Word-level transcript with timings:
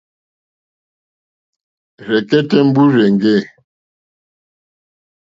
Rzɛ̀kɛ́tɛ́ 2.05 2.61
mbúrzà 2.67 3.01
èŋɡê. 3.09 3.35